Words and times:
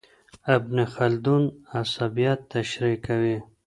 ابن 0.55 0.77
خلدون 0.93 1.43
عصبيت 1.73 2.39
تشريح 2.51 2.99
کوي. 3.07 3.37